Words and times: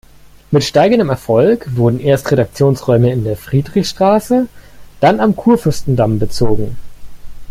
Mit 0.49 0.63
steigendem 0.63 1.09
Erfolg 1.11 1.75
wurden 1.75 1.99
erst 1.99 2.31
Redaktionsräume 2.31 3.11
in 3.13 3.23
der 3.23 3.37
Friedrichstraße, 3.37 4.47
dann 4.99 5.19
am 5.19 5.35
Kurfürstendamm 5.35 6.17
bezogen. 6.17 6.75